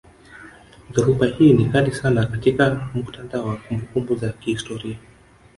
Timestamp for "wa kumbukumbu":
3.41-4.15